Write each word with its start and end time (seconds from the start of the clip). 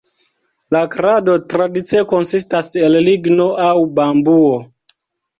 La 0.75 0.79
krado 0.93 1.33
tradicie 1.51 1.99
konsistas 2.13 2.69
el 2.87 2.97
ligno 3.09 3.47
aŭ 3.67 3.75
bambuo. 3.99 4.57